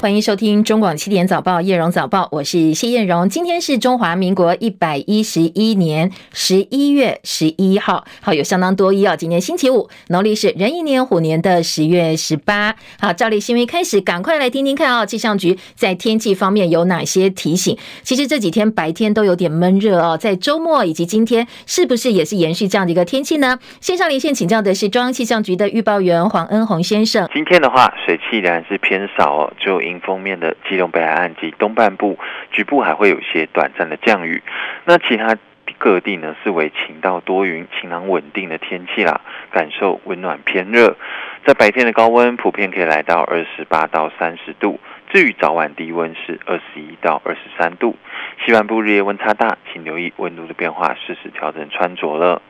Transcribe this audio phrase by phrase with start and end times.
[0.00, 3.28] 欢迎收听中广七点早报叶荣早报，我是谢艳荣。
[3.28, 9.14] 今天是中华民国一百一十一年十一月十一号，好，有相当多一哦。
[9.14, 12.74] 今天星期五，农历是壬寅年虎年的十月十八。
[12.98, 15.04] 好，照例新闻开始，赶快来听听看哦。
[15.04, 17.76] 气象局在天气方面有哪些提醒？
[18.02, 23.58] 其实这几天白天都有点闷热哦，在周末以及今天，是不是也是延续这样的一个天气呢？
[23.82, 27.28] 线上连线请教的是中央气象局的预报员黄恩鸿先生。
[27.34, 29.89] 今天的话，水汽仍然是偏少哦，就。
[29.90, 32.18] 迎风面的基隆北海岸及东半部，
[32.50, 34.42] 局部还会有些短暂的降雨。
[34.84, 35.36] 那其他
[35.78, 40.96] 各地呢，是为晴到多云、晴朗稳定的天气啦，感受温暖偏热。
[41.44, 44.78] 在白天的高温普遍可以来到二十八到三十度，
[45.10, 47.96] 至于早晚低温是二十一到二十三度。
[48.44, 52.42] 西半部日夜温差大，请留意温度的变化，适时调整穿着了。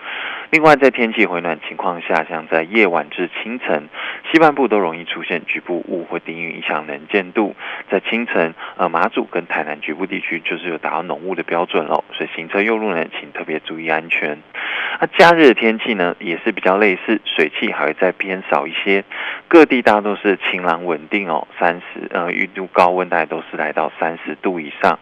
[0.53, 3.89] 另外，在天气回暖情况下，像在夜晚至清晨，
[4.33, 7.55] 西半部都容易出现局部雾或低云，影响能见度。
[7.89, 14.39] 在清晨，呃，马祖跟台南局部地区就是有达到浓雾的标准喽，所以行车右路呢，请特别注意安全。
[15.01, 19.05] 那假日的天气呢，也是比较类似，水汽还会再偏少一些，
[19.47, 24.99] 各地大多是晴朗稳定哦，三十，呃，预度高温大概都是来到三十度以上。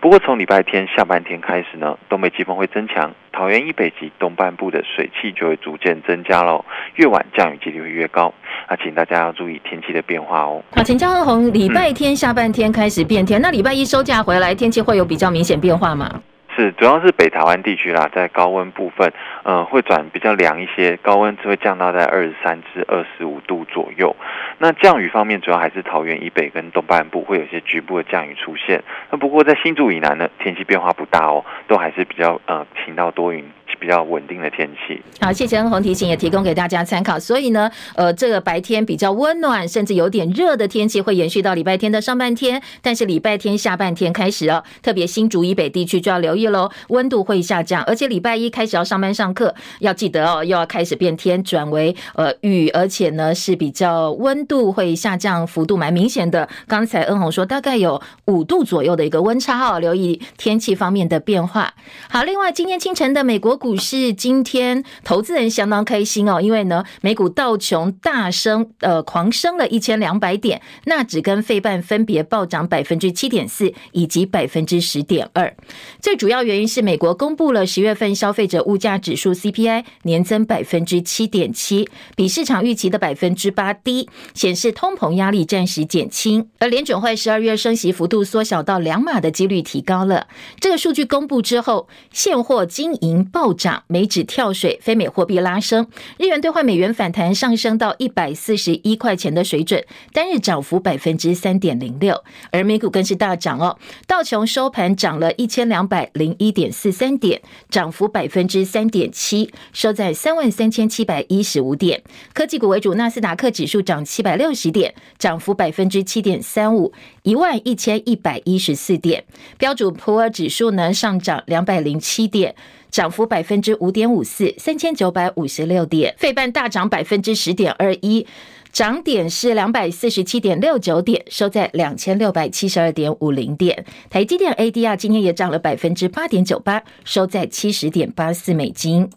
[0.00, 6.64] 不过从礼拜天下半天开始呢，东北季风会增强，桃园以北及东半部的水汽就会逐渐增加喽，
[6.96, 8.32] 越晚降雨几率会越高，
[8.68, 10.62] 那请大家要注意天气的变化哦。
[10.72, 16.20] 好，请教恩红，礼拜天下半天开始变天，嗯、那礼拜一收假回来，天气会有比较明显变化吗？
[16.60, 19.10] 是，主要是北台湾地区啦，在高温部分，
[19.44, 24.14] 呃，会转比较凉一些，高温只会降到在二十三至二十五度左右。
[24.58, 28.82] 那降雨方面，主要还是桃园以北跟东半部会有些局部的降雨出现。
[29.10, 33.42] 那不过在新竹以南呢，天气变化不大哦，都还是比较呃晴到多云。
[33.80, 35.00] 比较稳定的天气。
[35.20, 37.18] 好，谢谢恩红提醒，也提供给大家参考。
[37.18, 42.62] 所以呢，呃，这个白天比较温暖，甚至有点热的天气会延续到礼拜天的上半天。
[42.82, 47.82] 但是礼拜天下半天开始哦， 特别新竹以北地区就要留意喽，温度会下降。
[47.84, 56.46] 而且礼拜一开始要上班上课，要记得哦，又要开始变天，转为呃雨，而且呢是比较温度会下降幅度蛮明显的。
[56.68, 61.72] 刚才恩红说大概有五度左右的一个温差哦，留意天气方面的变化。
[62.10, 63.69] 好，另外今天清晨的美国股。
[63.70, 75.54] 股市今天投资人相当开心哦，因为呢，美股道琼大升，呃，狂升了一千两百点，纳指跟费半分别暴涨百分之七点四以及百分之十点二。
[76.00, 86.48] 最主要原因是美国公布了十月份消费者物价指数 CPI 年增百分之七点七，比市场预期的百分之八低，显示通膨压力暂时减轻。
[86.58, 90.26] 而联准会十二月升息幅度缩小到两码的几率提高了。
[90.58, 99.84] 这个数据公布之后，现货金银暴涨，美指跳水，非美货币拉升，日元兑换美元反弹上升到一百四十一块钱的水准，
[100.14, 112.02] 单日涨幅百分之三点零六，而美股更是大涨哦，道琼收盘涨了一千两百零一点四三点，涨幅百分之三点七，收在三万三千七百一十五点。
[112.32, 116.94] 科技股为主，纳斯达克指数涨七百六十点，涨幅百分之七点三五，
[117.24, 119.24] 一万一千一百一十四点。
[119.58, 122.54] 标准普尔指数呢上涨两百零七点。
[122.90, 126.14] 涨幅百分之五点五四，三千九百五十六点。
[126.18, 128.26] 费半大涨百分之十点二一，
[128.72, 133.84] 涨点是两百四十七点六九点，收在两千六百七十二点五零点。
[134.08, 139.08] 台积电 ADR 今天也涨了百分之八点九八，收在七十点八四美金。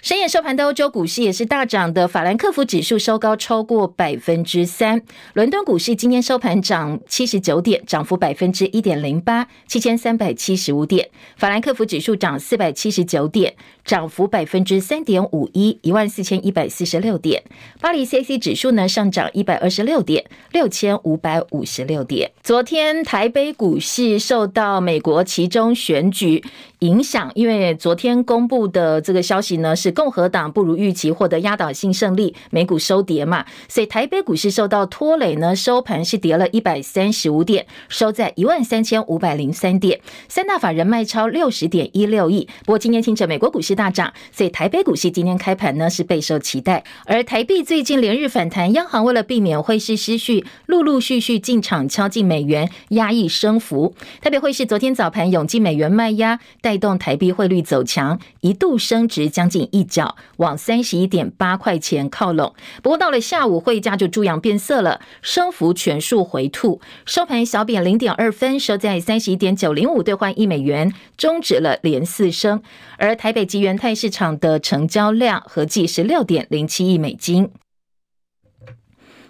[0.00, 5.02] 深夜收盘的欧洲股市也是大涨的，法兰克福指数收高超过百分之三。
[5.34, 11.10] 伦敦股市今天收盘涨七十九点，涨幅百分之一点零八，七千三百七十五点。
[11.36, 17.42] 法兰克福指数涨四百七十九点，涨幅百分之三点五一，一万四千一百四十六点。
[17.80, 22.30] 巴黎 CAC 指数呢上涨一百二十六点，六千五百五十六点。
[22.44, 26.44] 昨天台北股市受到美国其中选举
[26.78, 42.48] 影响，因为昨天公布的这个消息呢是共和党不如预期获得压倒性胜利，美股收跌嘛，所以台北股市受到拖累呢，收盘是跌了一百三十五点，收在一万三千五百零三点，三大法人卖超六十点一六亿。
[42.64, 46.84] 不过今天听着美国股市大涨，所以台北股市今天开盘呢是备受期待。
[47.06, 53.94] 而台币最近连日反弹，央行为了避免汇市失序，陆陆续续进场敲进美元，压抑升幅。
[54.20, 56.38] 台北汇市昨天早盘涌进美元卖压。
[56.60, 62.54] 带动台币汇率走强，一度升值将近一一角，往三十一点八块钱靠拢。
[62.82, 72.62] 不过到了下午，汇价就猪羊变色了，升幅全数回吐，收盘小贬零点二分，收在三十一点九零五兑换一美元，终止了连四升。
[72.96, 77.50] 而台北及元泰市场的成交量合计十六点零七亿美金。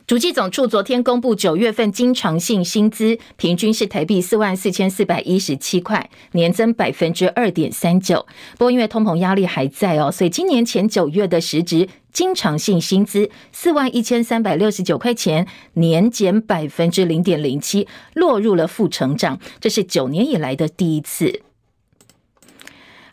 [0.08, 8.24] 主计总处昨天公布九月份经常性薪资，平均是台币四万四千四百一十七块，年增百分之二点三九。
[8.52, 21.42] 不过因为通膨压力还在哦，所以今年前九月的实值经常性薪资四万一千三百六十九块钱，年减百分之零点零七，落入了负成长，这是九年以来的第一次。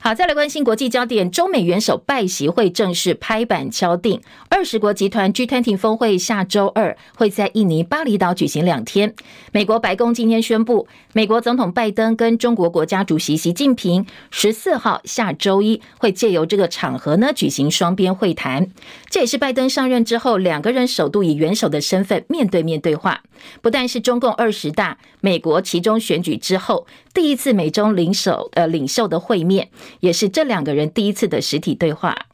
[0.06, 9.16] 好，再来关心国际焦点，中美元首拜习会正式拍板敲定，二十国集团 G20 峰会下周二会在印尼巴厘岛举行两天。
[9.52, 18.70] 美国白宫今天宣布，美国总统拜登跟中国国家主席习近平十四号下周一会借由这个场合呢举行双边会谈，
[19.10, 23.24] 这也是拜登上任之后两个人首度以元首的身份面对面对话。
[23.62, 29.68] 不但是中共二十大、美国其中选举之后第一次美中领首呃领袖的会面。
[30.00, 32.28] 也是这两个人第一次的实体对话。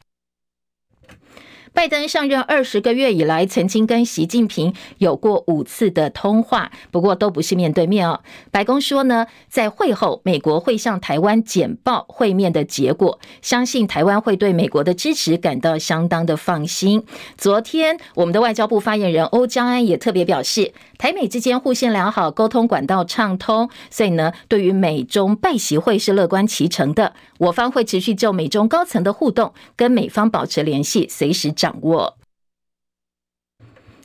[1.74, 8.20] 拜登上任二十个月以来，曾经跟习近平有过五次的通话，不过都不是面对面哦。
[8.50, 17.06] 白宫说呢，在会后，美国会向台湾简报会面的结果，相信台湾会对美国的支持感到相当的放心。
[17.38, 27.12] 昨天，我们的外交部发言人欧江安也特别表示，台美之间互信良好，沟通管道畅通，所以呢，对于美中拜习会是乐观其成的。
[27.38, 32.16] 我方会持续就美中高层的互动跟美方保持联系，随时掌握。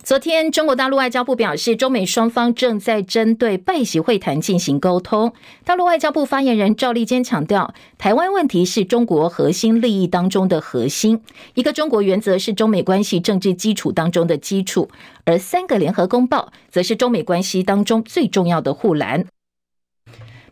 [0.07, 5.33] 昨天，中国大陆外交部表示，中美双方正在针对拜习会谈进行沟通。
[5.65, 11.21] 大陆外交部发言人赵立坚强调，台湾问题是中国核心利益当中的核心，
[11.55, 14.89] 一个中国原则是中美关系政治基础当中的基础，
[15.25, 19.25] 而三个联合公报则是中美关系当中最重要的护栏。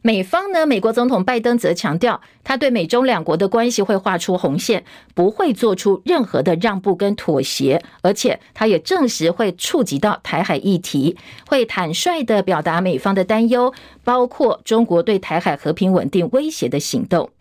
[0.06, 0.68] 美方呢？
[0.68, 4.86] 美国总统拜登则强调，他对美中两国的关系会画出红线，
[5.16, 11.18] 不会做出任何的让步跟妥协，而且他也证实会触及到台海议题，
[11.48, 13.74] 会坦率的表达美方的担忧，
[14.04, 17.32] 包括中国对台海和平稳定威胁的行动。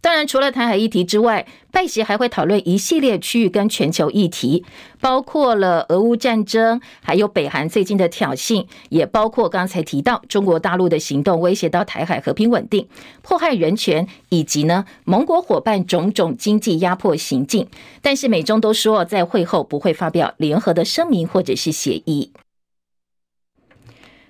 [0.00, 4.64] 当然，除了台海议题之外，拜习还会讨论一系列区域跟全球议题，
[5.00, 12.86] 包括了俄乌战争，还有北韩最近的挑衅，也包括刚才提到中国大陆的行动威胁到台海和平稳定、
[13.22, 17.66] 迫害人权，以及呢盟国伙伴种种经济压迫行径。
[18.00, 22.30] 但是美中都说在会后不会发表联合的声明或者是协议。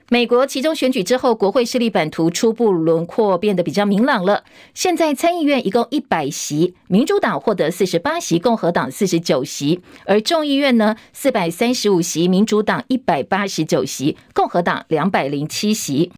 [0.08, 4.44] 美国期中选举之后，国会势力版图初步轮廓变得比较明朗了。
[4.72, 16.12] 现在参议院一共一百席，民主党获得四十八席，共和党四十九席；而众议院呢，四百三十五席，民主党一百八十九席，共和党两百零七席。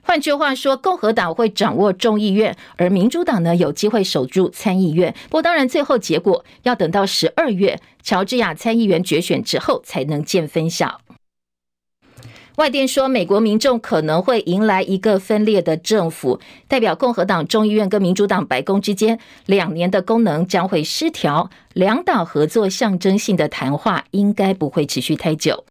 [0.00, 5.14] 换句话说，共和党会掌握众议院，而民主党呢，有机会守住参议院。
[5.24, 11.02] 不过，当然最后结果要等到十二月乔治亚参议员决选之后才能见分晓。
[12.60, 25.64] 外电说，美国民众可能会迎来一个分裂的政府，代表共和党众议院跟民主党白宫之间两年的功能将会失调，两党合作象征性的谈话应该不会持续太久。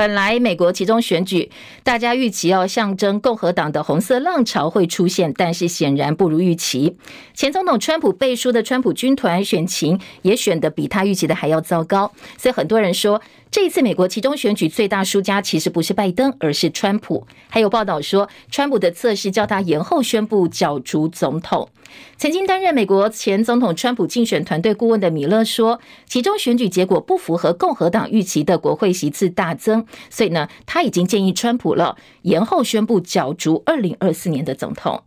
[0.00, 1.50] 本来美国其中选举，
[1.82, 6.96] 大家预期要象征共和党的红色浪潮会出现，但是显然不如预期。
[7.34, 17.26] 前总统川普背书的川普军团选情也选得比他预期的还要糟糕，所以很多人说，这一次美国其中选举最大输家其实不是拜登，而是川普。
[17.50, 21.68] 还有报道说，川普的测试叫他延后宣布角逐总统。
[22.16, 35.02] 曾经担任美国前总统川普竞选团队顾问的米勒说，其中选举结果不符合共和党预期的国会席次大增，所以呢，他已经建议川普了，延后宣布角逐二零二四年的总统。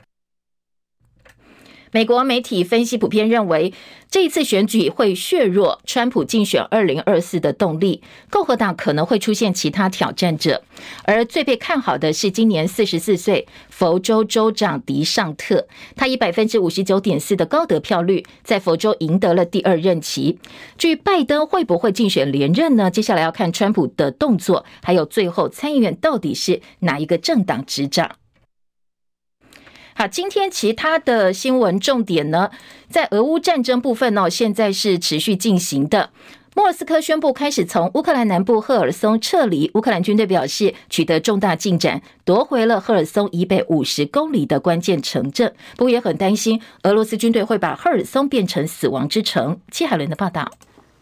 [1.93, 3.71] 美国媒体分析普遍认为，
[4.09, 10.63] 这一次选举会削弱川普竞选二零二四的动力，共和党可能会出现其他挑战者。
[11.03, 20.39] 而最被看好的是今年四十四岁佛州州长迪尚特，他以百分之五十九点四的高得票率，在佛州赢得了第二任期。
[20.79, 22.89] 至于拜登会不会竞选连任呢？
[22.89, 28.15] 接下来要看川普的动作，还有最后参议院到底是哪一个政党执掌。
[29.95, 32.49] 好，今天其他的新闻重点呢，
[32.89, 36.09] 在俄乌战争部分呢，现在是持续进行的。
[36.55, 45.53] 莫斯科宣布开始从乌克兰南部赫尔松撤离，乌克兰军队表示取得重大进展，夺回了赫尔松以北五十公里的关键城镇。
[45.77, 49.59] 不过也很担心俄罗斯军队会把赫尔松变成死亡之城。
[49.71, 50.51] 戚海伦的报道。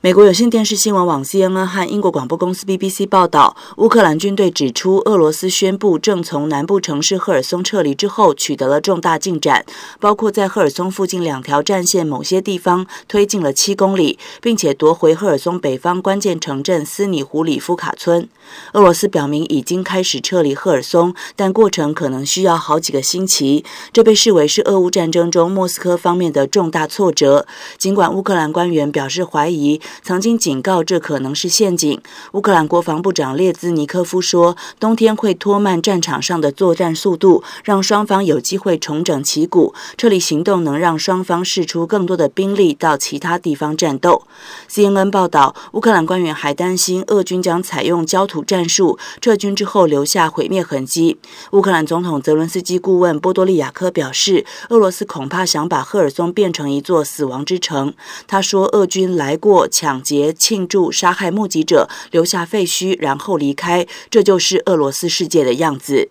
[0.03, 9.63] 美国有线电视新闻网 CNN 和英国广播公司 BBC 报道，乌克兰军队指出，俄罗斯宣布正从南部城市赫尔松撤离之后，取得了重大进展，
[9.99, 18.27] 包括在赫尔松附近两条战线某些地方推进了七公里，并且夺回赫尔松北方关键城镇斯尼胡里夫卡村。
[18.73, 23.63] 俄罗斯表明已经开始撤离赫尔松，但过程可能需要好几个星期。
[23.91, 27.45] 这被视为是俄乌战争中莫斯科方面的重大挫折。
[27.77, 29.79] 尽管乌克兰官员表示怀疑。
[30.03, 32.01] 曾经警告这可能是陷阱。
[32.33, 39.73] 乌克兰国防部长列兹尼科夫说：“冬天会拖慢战场上的作战速度，让双方有机会重整旗鼓。
[39.97, 44.23] 撤离行动能让双方释出更多的兵力到其他地方战斗。”
[44.69, 51.17] CNN 报道，乌克兰官员还担心俄军将采用焦土战术，撤军之后留下毁灭痕迹。
[51.51, 57.93] 乌克兰总统泽伦斯基顾问波多利亚科表示：“俄罗斯恐怕想把赫尔松变成一座死亡之城。”
[58.27, 66.09] 他说：“俄军来过。”抢劫、庆祝、杀害目击者，留下废墟，然后离开，这就是俄罗斯世界的样子。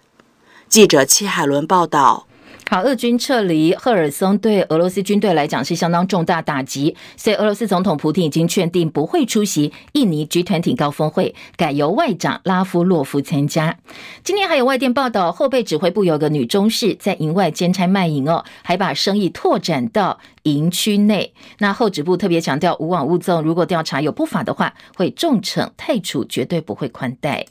[0.69, 2.27] 记者戚海伦报道。
[2.71, 13.77] 好，俄军撤离赫尔松对俄罗斯军队来讲是相当重大打击，所以俄罗斯总统普京已经确定不会出席印尼 G20 高峰会，改由外长拉夫洛夫参加。
[14.23, 21.35] 今天还有外电报道，后备指挥部有个女中士在营外兼差卖淫哦，还把生意拓展到营区内。
[21.59, 27.47] 那后指部特别强调无往勿纵，如果调查有不法的话，会重惩汰除，绝对不会宽待。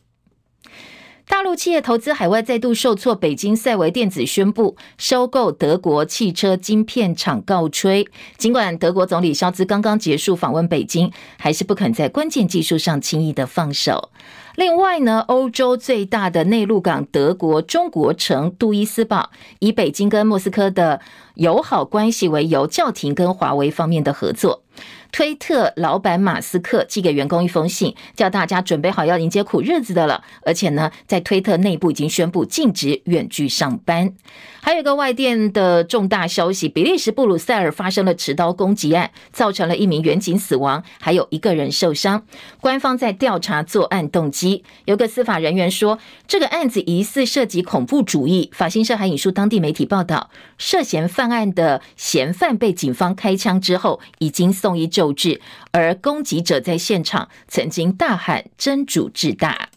[1.29, 8.07] 大陆企业投资海外再度受挫，北京赛维电子宣布收购德国汽车晶片厂告吹。
[8.36, 14.09] 尽管德国总理肖兹刚刚结束访问北京，还是不肯在关键技术上轻易的放手。
[14.55, 21.00] 另外呢，欧洲最大的内陆港德国中国城杜伊斯堡，以北京跟莫斯科的
[21.36, 24.63] 友好关系为由，叫停跟华为方面的合作。
[25.12, 30.24] 推特老板马斯克寄给员工一封信，叫大家准备好要迎接苦日子的了。
[30.44, 34.13] 而且呢，在推特内部已经宣布禁止远距上班。
[34.62, 42.25] 还有一个外电的重大消息：比利时布鲁塞尔发生了持刀攻击案，造成了一名员警死亡，还有一个人受伤。
[42.62, 44.63] 官方在调查作案动机。
[44.86, 45.98] 有个司法人员说，
[46.28, 48.51] 这个案子疑似涉及恐怖主义。
[48.54, 55.39] 法新社还引述当地媒体报道，涉嫌犯案的嫌犯被警方开枪之后，已经送医救治，
[55.72, 59.68] 而攻击者在现场曾经大喊“真主至大”。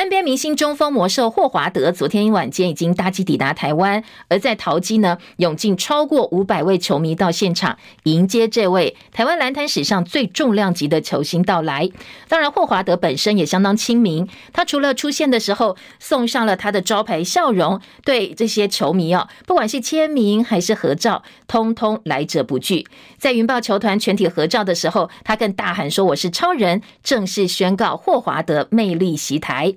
[0.00, 11.90] NBA 明星中锋魔兽霍华德昨天晚间已经搭机抵达台湾，而在桃机呢，涌进超过五百位球迷到现场迎接这位台湾篮坛史上最重量级的球星到来。
[12.28, 22.86] 当然，霍华德本身也相当亲民，他除了出现的时候送上了他的招牌笑容，对这些球迷哦，不管是签名还是合照，通通来者不拒。
[23.18, 29.74] 在云豹球团全体合照的时候，他更大喊说：“我是超人！”正式宣告霍华德魅力袭台。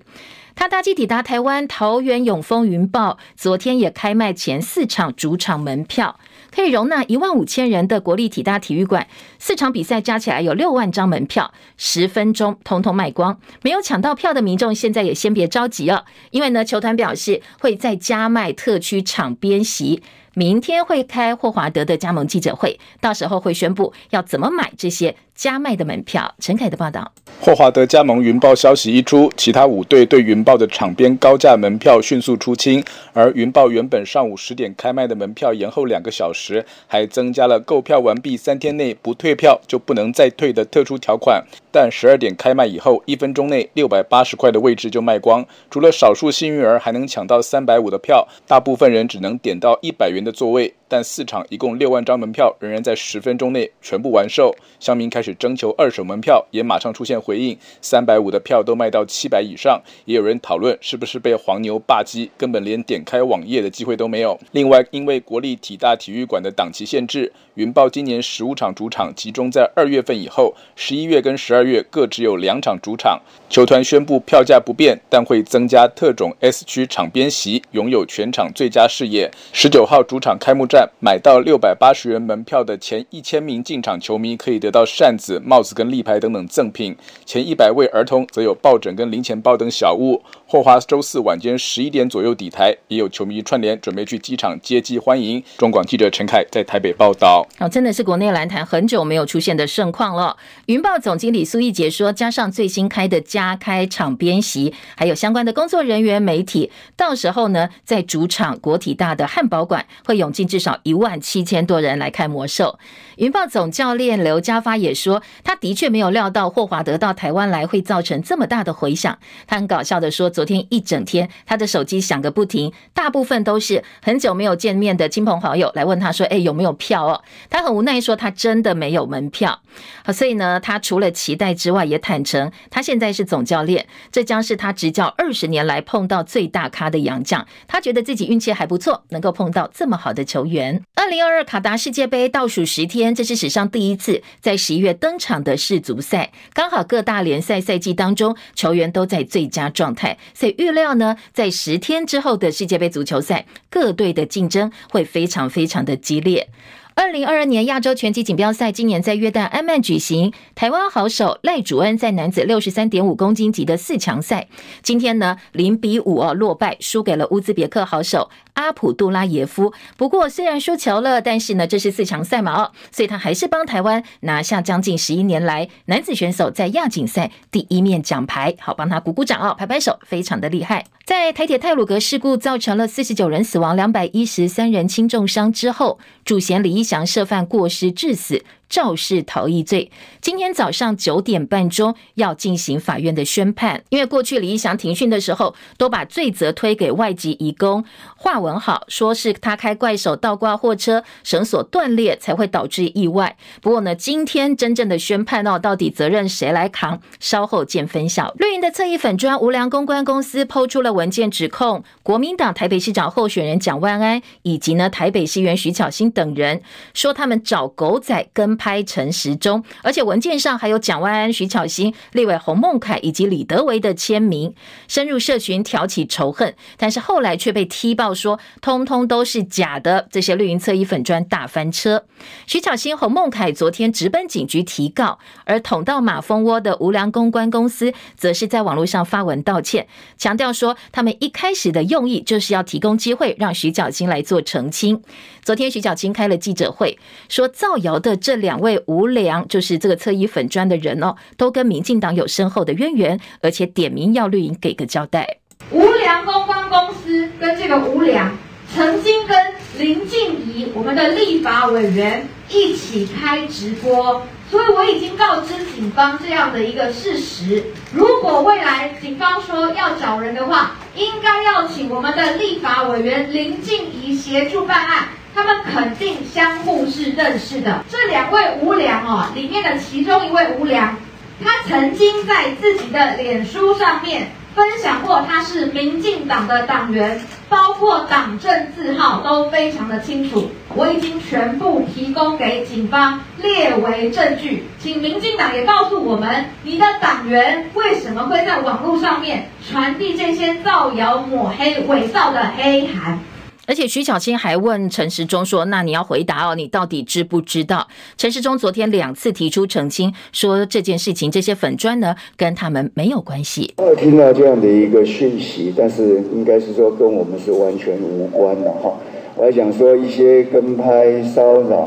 [0.56, 6.20] 他搭机抵达台湾桃园永丰云豹，昨天也开卖前四场主场门票，
[6.52, 9.08] 可以容纳一万五千人的国立体大体育馆。
[9.46, 13.38] 四场比赛加起来有六万张门票，十分钟通通卖光。
[13.62, 20.02] 没有抢到票的民众，现在也先别着急了，因为呢，球团表示会再加卖特区场边席。
[20.36, 26.34] 明天会开霍华德的加盟记者会，到时候会宣布要怎么买这些加卖的门票。
[26.40, 32.84] 陈凯的报道：霍华德加盟云豹消息一出，其他五队对云豹的场边高价门票迅速出清，
[33.14, 41.44] 而云豹原本上午十点开卖的门票延后两个小时，还增加了购票完毕三天内不退票就不能再退的特殊条款。
[41.72, 50.74] 但十二点开卖以后，一分钟内六百八十块的位置就卖光，除了少数幸运儿还能抢到三百五的票，大部分人只能点到一百元的座位。
[50.94, 64.40] 但四场一共六万张门票仍然在十分钟内全部完售，乡民开始征求二手门票，也马上出现回应，三百五的票都卖到七百以上，也有人讨论是不是被黄牛霸机，根本连点开网页的机会都没有。
[64.52, 73.20] 另外，因为国立体大体育馆的档期限制，云豹今年十五场主场集中在二月份以后，十一月跟十二月各只有两场主场。
[73.50, 79.32] 球团宣布票价不变，但会增加特种 S 区场边席，拥有全场最佳视野。
[79.52, 80.83] 十九号主场开幕战。
[81.00, 90.22] 买到六百八十元门票的前一千名进场球迷可以得到扇子、帽子跟立牌等等赠品，前一百位儿童则有抱枕跟零钱包等小物。
[90.54, 95.44] 霍华周四晚间十一点左右抵台，也有球迷串联准备去机场接机欢迎。
[95.58, 97.44] 中广记者陈凯在台北报道。
[97.58, 100.38] 哦，真的是国内篮坛很久没有出现的盛况了。
[100.68, 110.64] 云豹总经理苏奕杰说，加上最新开的加开场边席，还有相关的工作人员、媒体，到时候呢，在主场国体大的汉堡馆会涌进至少。
[110.64, 112.80] 少一万七千多人来看魔兽。
[113.18, 119.20] 云豹总教练刘家发也说，他的确没有料到霍华德到台湾来会造成这么大的回响。
[119.46, 129.62] 他很搞笑的说，昨昨天一整天他的手机响个不停，大部分都是很久没有见面的亲朋好友来问他说：“哎，有没有票哦？”他很无奈说，他真的没有门票。
[130.04, 137.48] 好，所以呢，他除了期待之外，也坦诚他现在是总教练，这将是他执教二十年来碰到最大咖的洋将。
[137.66, 140.84] 他觉得自己运气还不错，能够碰到这么好的球员。
[140.96, 143.16] 二零二二卡达世界杯倒数十天。
[143.16, 156.50] 这是史上第一次在十一月登场的世足赛，刚好各大联赛赛季当中球员都在最佳状态，所以预料呢，在十天之后的世界杯足球赛，各队的竞争会非常非常的激烈。
[156.96, 164.48] 二零二二年亚洲拳击锦标赛今年在约旦安曼举行，台湾好手赖祖恩在男子六十三点五公斤级的四强赛，
[164.84, 169.74] 今天呢零比五哦落败，输给了乌兹别克好手阿普杜拉耶夫。
[169.98, 180.86] 不过虽然输球了，但是呢这是四强赛嘛哦，所以他还是帮台湾拿下将近十一年来男子选手在亚锦赛第一面奖牌，好帮他鼓鼓掌哦，拍拍手，非常的厉害。
[181.06, 188.46] 在台铁泰鲁格事故造成了四十九人死亡、两百一十三人轻重伤之后，主嫌李义祥涉犯过失致死。
[188.74, 193.84] 肇事逃逸罪，今天早上九点半钟要进行法院的宣判。
[193.90, 197.86] 因为过去李义祥庭讯的时候，都把罪责推给外籍移工
[198.18, 203.38] 华文好，说是他开怪手倒挂货车，绳索断裂才会导致意外。
[203.62, 207.00] 不过呢，今天真正的宣判哦，到底责任谁来扛？
[207.20, 208.34] 稍后见分晓。
[208.40, 216.64] 绿营的侧翼粉砖无良公关公司抛出了文件，指控国民党台北市长候选人蒋万安以及呢台北市议员徐巧芯等人，
[216.96, 218.58] 说他们找狗仔跟。
[218.64, 224.56] 拍成时中，而且文件上还有蒋万安、徐巧芯、立委洪孟凯以及李德维的签名，
[224.88, 230.08] 深入社群挑起仇恨，但是后来却被踢爆说通通都是假的。
[230.10, 232.06] 这些绿营侧翼粉砖大翻车，
[232.48, 245.02] 徐巧芯、洪孟凯昨天直奔警局提告，而捅到马蜂窝的无良公关公司则是在网络上发文道歉，强调说他们一开始的用意就是要提供机会让徐巧芯来做澄清。
[245.44, 255.38] 昨天徐巧芯开了记者会，说造谣的这两位无良，就是这个侧翼粉砖的人哦，都跟民进党有深厚的渊源，而且点名要绿营给个交代。
[255.72, 258.38] 无良公关公司跟这个无良
[258.76, 259.38] 曾经跟
[259.80, 267.64] 林静怡我们的立法委员一起开直播，所以我已经告知警方这样的一个事实。
[267.94, 275.08] 如果未来警方说要找人的话，应该要请我们的立法委员林静怡协助办案。
[275.34, 277.84] 他们肯定相互是认识的。
[277.90, 280.96] 这两位无良哦，里面的其中一位无良，
[281.44, 287.20] 他曾经在自己的脸书上面分享过，他是民进党的党员，
[287.50, 290.52] 包括党政字号都非常的清楚。
[290.76, 303.20] 我已经全部提供给警方列为证据，请民进党也告诉我们，你的党员为什么会在网络上面传递这些造谣抹黑、伪造的黑函？
[303.66, 313.74] 而且徐小青还问陈时中说：“那你要回答哦，你到底知不知道？”陈时中昨天两次提出澄清，说这件事情这些粉砖呢跟他们没有关系。
[313.98, 318.94] 听到这样的一个讯息，但是应该是说跟我们是完全无关的哈。
[319.38, 321.84] 我还想说一些跟拍、骚扰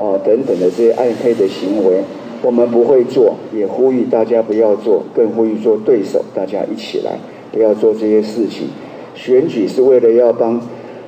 [0.00, 2.02] 啊等等的这些暗黑的行为，
[2.42, 7.12] 我们不会做，也呼吁大家不要做，更呼吁做对手，大家一起来
[7.52, 8.66] 不要做这些事情。
[9.14, 10.60] 选举是为了要帮。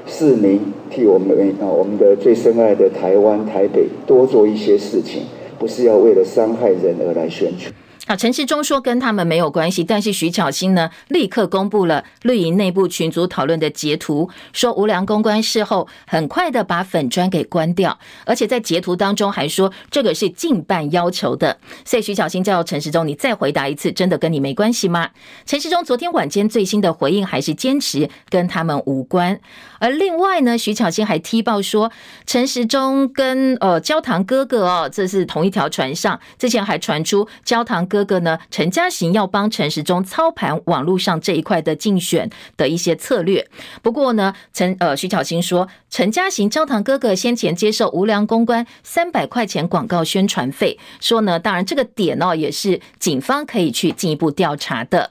[0.06, 0.60] 市民
[0.90, 5.22] 替我们啊，我们的最深爱的台湾台北多做一些事情，
[5.58, 7.72] 不是要为了伤害人而来宣传。
[8.04, 25.10] 好，陈时中说跟他们没有关系，但是徐巧芯呢，立刻公布了绿营内部群组讨论的截图，说无良公关事后很快的把粉砖给关掉，而且在截图当中还说这个是竞办要求的，所以徐巧芯叫陈时中，你再回答一次，真的跟你没关系吗？
[25.46, 29.40] 陈时中昨天晚间最新的回应还是坚持跟他们无关，
[29.82, 31.90] 而另外呢，徐巧芯还踢爆说
[32.24, 37.82] 陈时中跟呃焦糖哥哥哦，这是同一条船上，之前还传出焦糖。
[37.88, 38.38] 哥哥呢？
[38.48, 43.48] 陈嘉行要帮陈时中操盘网络上这一块的竞选的一些策略。
[43.82, 55.10] 不过呢，陈呃徐巧芯说，陈嘉行焦糖哥哥先前接受无良公关三百块钱广告宣传费，说呢，当然这个点哦也是警方可以去进一步调查的。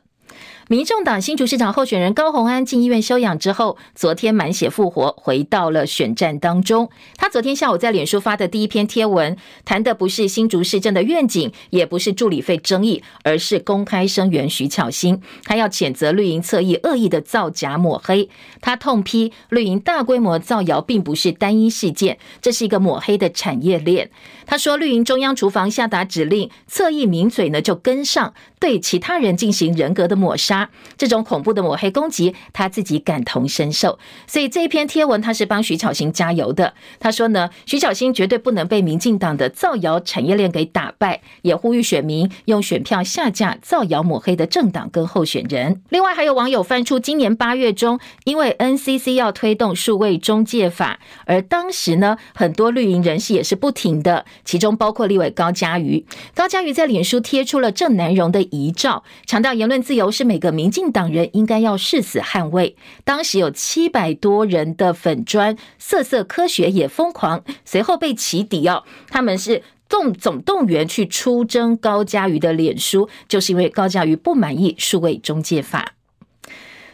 [0.72, 6.90] 民众党新竹市长候选人高虹安进医院休养之后，昨天满血复活，回到了选战当中。
[7.18, 15.22] 他昨天下午在脸书发的第一篇贴文，谈的不是新竹市政的愿景，也不是助理费争议，而是公开声援徐巧芯。
[15.44, 18.30] 他要谴责绿营侧翼恶意的造假抹黑。
[18.62, 24.10] 他痛批绿营大规模造谣，并不是单一事件，这是一个抹黑的产业链。
[24.46, 30.61] 他说，绿营中央厨房下达指令，侧翼名嘴呢就跟上，对其他人进行人格的抹杀。
[30.98, 33.98] 这种恐怖的抹黑攻击，他自己感同身受，
[34.28, 36.74] 所以这一篇贴文他是帮徐巧芯加油的。
[37.00, 45.82] 他说呢，徐巧芯绝对不能被民进党的造谣产业链给打败，也呼吁选民用选票下架造谣抹黑的政党跟候选人。
[45.90, 56.06] 另外，还有网友翻出今年八月中，因为 NCC 要推动数位中介法，而当时呢，很多绿营人士也是不停的，其中包括立委高嘉瑜。
[56.36, 60.51] 高嘉瑜在脸书贴出了郑南榕的遗照，强调言论自由是每个。
[60.52, 62.76] 民进党人应该要誓死捍卫。
[63.04, 68.84] 当时有七百多人的粉砖，色色科学也疯狂，随后被起底哦。
[69.10, 75.94] 他们是动总动员去出征高嘉瑜的脸书，就是因为高嘉瑜不满意数位中介法。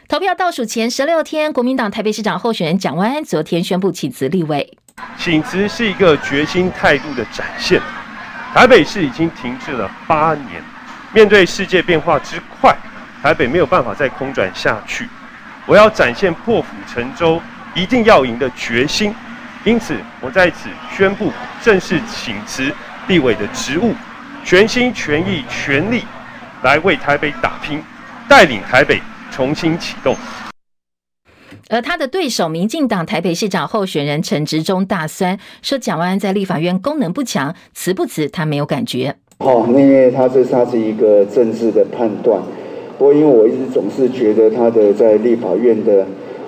[0.08, 4.78] 投票倒数前十六天，国民党台北市长候选人蒋万安昨天宣布请辞立委。
[5.18, 7.82] 请辞是一个决心态度的展现。
[8.54, 10.64] 台北市已经停滞了八年，
[11.14, 12.76] 面对世界变化之快。
[13.22, 15.08] 台北没有办法再空转下去，
[15.66, 17.42] 我要展现破釜沉舟、
[17.76, 19.14] 一定要赢的决心。
[19.66, 22.72] 因此，我在此宣布正式请辞
[23.08, 23.94] 立委的职务，
[24.46, 26.06] 全心全意全力
[26.62, 27.84] 来为台北打拼，
[28.30, 30.16] 带领台北重新启动。
[31.70, 42.42] 而他的对手，民进党台北市长候选人陈植中大酸说：“蒋万安在立法院功能不强，辞不辞他没有感觉。”哦，因为他这他是一个政治的判断。
[42.98, 46.06] 不过，因为我一直总是觉得他的在立法院的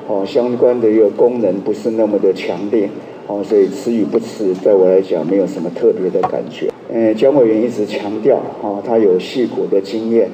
[0.08, 2.90] 哦相关的一个功能不是那么的强烈
[3.28, 6.68] 哦，所以辞与不辞，在我来讲没有什么特别的感觉。
[6.92, 10.28] 嗯，蒋委员一直强调哈，他有戏骨的经验。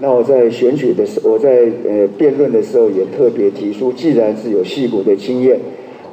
[0.00, 5.58] 那我在选举的时候，我在呃辩论的时候也特别提出，既然是有戏骨的经验，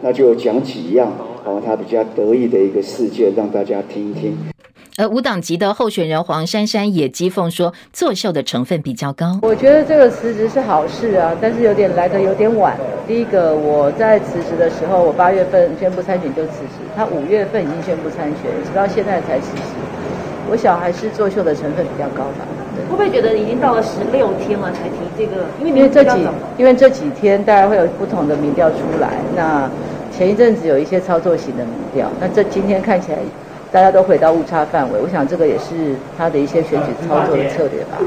[0.02, 1.12] 那就讲几样
[1.44, 4.38] 哦，他比较得意的一个事件，让大家听一听。
[4.98, 9.40] 而无党籍的候选人黄珊珊也讥讽说，作秀的成分比较高。
[9.42, 12.76] 我觉得这个辞职是好事啊，但是有点来得有点晚。
[13.08, 19.64] 第一个，我在辞职的时候，我八月份宣布参选就辞职，他五月份已经宣布参选，直到现在才辞职。
[20.52, 22.46] 我想还是作秀的成分比较高吧。
[22.90, 25.46] 会不会觉得已经到了十六天了才提这个？
[25.64, 29.14] 因为这几因为这几天大家会有不同的民调出来。
[29.36, 29.70] 那
[30.12, 33.20] 前一阵子有一些操作型的民调，那这今天看起来。
[33.72, 38.00] 大家都回到误差范围，我想这个也是他的一些选举操作的策略吧。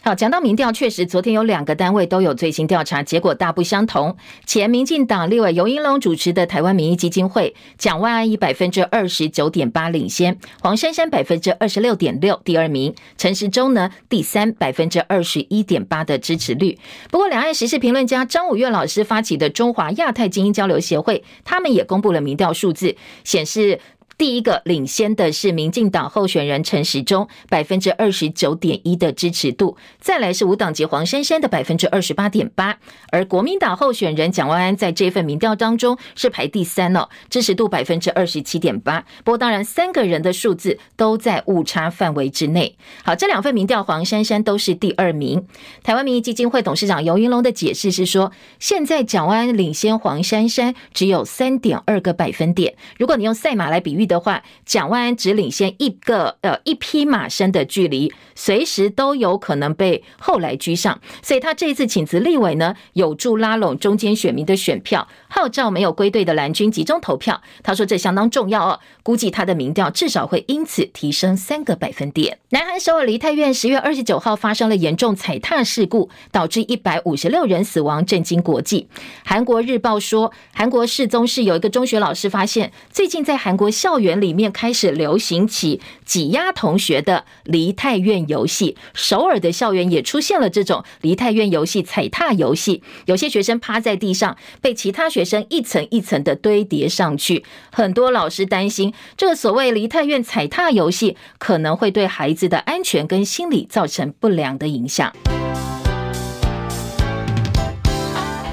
[0.00, 4.16] 好，讲到民调，确实昨天有两个单位都有最新调查，结果大不相同。
[4.46, 16.78] 前民进党立委游盈隆主持的台湾民意基金会，蒋万安以百分之二十九点八领先，黄珊珊百分之二十六点六第二名，陈时中呢第三百分之二十一点八的支持率。
[17.10, 23.78] 不过，两岸时事评论家张五岳老师发起的中华亚太精英交流协会，他们也公布了民调数字，显示。
[24.18, 32.78] 第一个领先的是民进党候选人陈时中，百分之二十九点一的支持度，再来是无党籍黄珊珊的百分之二十八点八，
[33.12, 39.04] 而国民党候选人蒋万安在这份民调当中是排第三哦，支持度百分之二十七点八。
[39.22, 42.76] 不过当然，三个人的数字都在误差范围之内。
[43.04, 45.46] 好，这两份民调黄珊珊都是第二名。
[45.84, 52.74] 台湾民意基金会董事长游云龙的解释是说，现在蒋万安领先黄珊珊只有三点二个百分点。
[52.98, 54.07] 如果你用赛马来比喻。
[54.08, 67.40] 的话，蒋万安只领先一个呃一匹马身的距离，随时都有可能被后来居上，所以他这一次请辞立委呢，有助拉拢中间选民的选票，号召没有归队的蓝军集中投票。
[67.62, 72.38] 他说这相当重要哦，估计他的民调至少会因此提升三个百分点。
[72.50, 78.88] 南韩首尔梨泰院十月二十九号发生了严重踩踏事故，导致一百五十六人死亡，震惊国际。
[79.24, 97.44] 韩国日报说，韩国世宗市有一个中学老师发现，最近在韩国校园里面开始流行起挤压同学的梨泰院游戏，首尔的校园也出现了这种梨泰院游戏踩踏游戏，有些学生趴在地上，被其他学生一层一层的堆叠上去。
[97.70, 105.12] 很多老师担心，这个所谓梨泰院踩踏游戏可能会对孩子的安全跟心理造成不良的影响。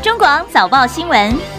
[0.02, 1.55] 中广早报新闻。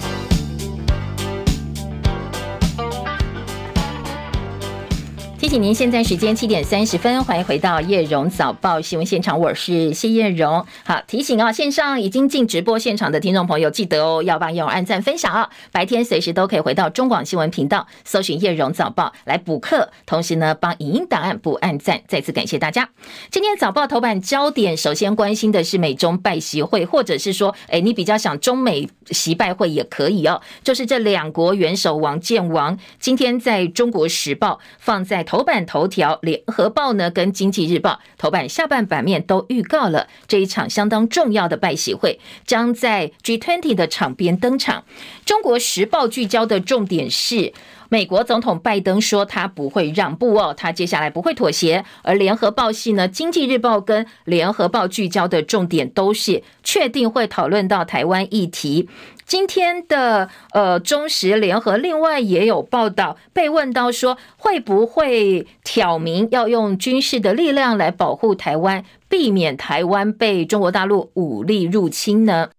[5.46, 10.66] 谢谢您，现在时间七点三十分，欢迎回到叶荣早报新闻现场，我是谢叶荣。
[10.84, 15.48] 好，提醒啊，线上已经进直播现场的听众朋友，记得哦，要帮叶荣按赞分享啊。
[15.70, 22.02] 白天随时都可以回到中广新闻频道，搜寻叶荣早报来补课，同时呢，帮影音档案补按赞。
[22.08, 22.88] 再次感谢大家。
[23.30, 30.42] 今天早报头版焦点，首先关心的是美中拜习会，或者是说，哎，你比较想中美习拜会也可以哦。
[30.64, 35.22] 就是这两国元首王建王，今天在中国时报放在。
[35.35, 44.84] 头头版头条，联合报呢跟经济日报头版下半版面都预告了这一场相当重要的拜喜会将在 G20 的场边登场。
[45.26, 47.52] 中国时报聚焦的重点是，
[47.88, 51.84] 美国总统拜登说他不会让步哦，他接下来不会妥协。
[52.02, 58.88] 而联合报系呢，经济日报跟联合报聚焦的重点都是确定会讨论到台湾议题。
[59.24, 72.50] 今天的呃中时联合另外也有报道，被问到说会不会挑明要用军事的力量来保护台湾，避免台湾被中国大陆武力入侵呢？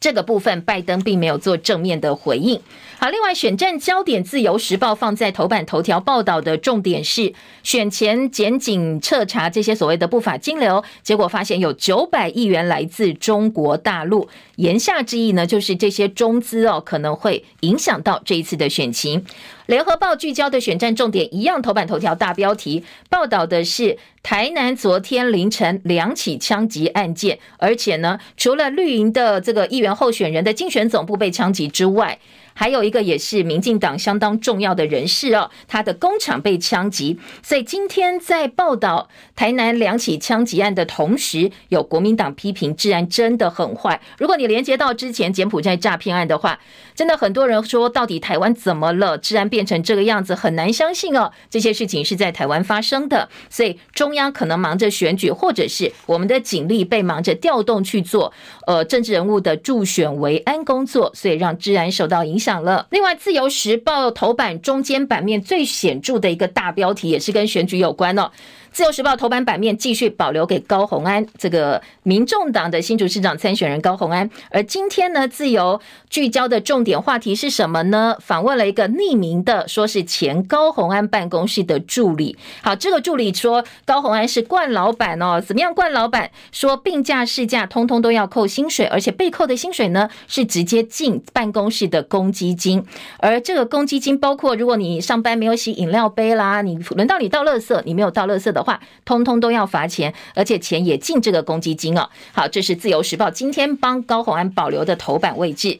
[0.00, 2.60] 这个部分拜登并没有做正面的回应。
[3.00, 7.32] 好，另外选战焦点，《自由时报》放在头版头条报道的重点是
[7.62, 14.28] 选前检警彻查这些所谓的不法金流，结果发现有九百亿元来自中国大陆。
[14.56, 19.24] 言下之意呢，就是这些中资哦可能会影响到这一次的选情。
[19.66, 32.18] 联合报聚焦的选战重点一样，头版头条大标题报道的是台南昨天凌晨两起枪击案件，而且呢，除了绿营的这个议员候选人的竞选总部被枪击之外。
[32.58, 44.00] 还有一个也是民进党相当重要的人士哦，他的工厂被枪击，所以今天在报道台南两起枪击案的同时，有国民党批评治安真的很坏。
[44.18, 46.58] 如果你连接到之前柬埔寨诈骗案的话，
[46.98, 49.16] 真的很多人说到底台湾怎么了？
[49.16, 53.28] 治安变成这个样子，很难相信哦，这些事情是在台湾发生的。
[53.48, 58.32] 所以中央可能忙着选举，或者是我们的警力被忙着调动去做
[58.66, 62.64] 呃政治人物的助选维安工作，所以让治安受到影响。
[62.64, 62.88] 了。
[62.90, 68.32] 另外，《自由时报》头版中间版面最显著的一个大标题，也是跟选举有关哦。
[68.72, 74.28] 自由时报头版版面继续保留给高虹安，这个民众党的新竹市长参选人高虹安。
[74.50, 78.16] 而今天呢，自由聚焦的重点话题是什么呢？
[78.20, 82.36] 访问了一个匿名的，说是前高虹安办公室的助理。
[82.62, 86.30] 好，这个助理说高虹安是惯老板哦，怎么样惯老板？
[86.52, 92.84] 说病假、事假通通都要扣薪水，而且被扣的薪水呢是直接进办公室的公积金。
[93.18, 98.57] 而这个公积金包括，如果你上班没有洗饮料杯啦，你轮到你倒垃圾，你没有倒垃圾的。
[98.58, 102.10] 的话，通通都要罚钱，而且钱也进这个公积金哦。
[102.32, 105.78] 好，这是自由时报今天帮高红安保留的头版位置。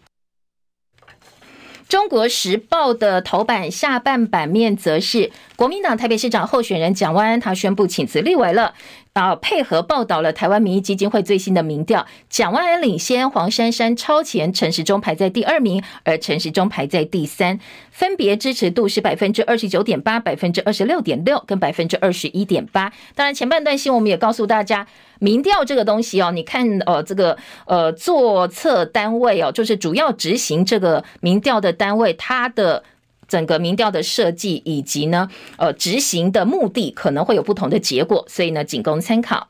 [1.89, 8.75] 中国时报的头版下半版面则是国民党台北市长候选人蒋万安，他宣布请辞立委了。
[9.15, 17.59] 啊，配合报道了台湾民意基金会最新的民调，蒋万安领先，黄珊珊超前，陈时中排在第二名，而陈时中排在第三，
[17.91, 22.93] 分别支持度是百分之二十九点八、百分之二十六点六跟百分之二十一点八。
[23.17, 24.87] 当然，前半段新闻我们也告诉大家，
[25.19, 32.83] 民调这个东西哦，你看，呃，这个呃，做测单位哦，就是主要执行这个民调的单位，它的。
[33.29, 35.29] 整个民调的设计以及呢，
[35.59, 39.49] 呃，执行的目的可能会有不同的结果，所以呢，仅供参考。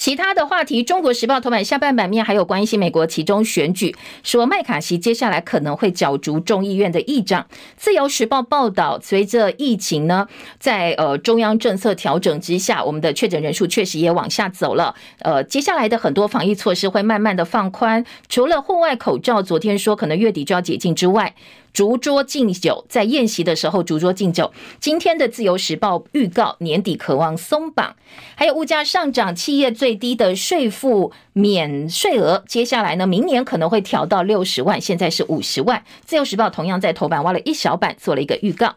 [0.00, 7.42] 其他的话题，《中国时报》头版下半版面还有关系美国其中选举，说麦卡锡接下来可能会角逐众议院的议长。
[7.76, 10.26] 《自由时报》报道，随着疫情呢，
[10.58, 14.94] 在呃中央政策调整之下，我们的确诊人数确实也往下走了。
[15.18, 21.34] 呃，接下来的很多防疫措施会慢慢的放宽，除了户外口罩，昨天说可能月底就要解禁之外。
[21.72, 24.52] 逐桌敬酒，在宴席的时候逐桌敬酒。
[24.78, 27.96] 今天的自由时报预告年底渴望松绑，
[28.34, 35.84] 还有物价上涨，企业最低的税负免税额，接下来呢，明年可能会调到六十万，现在是五十万。
[36.04, 38.76] 自由时报同样在头版挖了一小版，做了一个预告。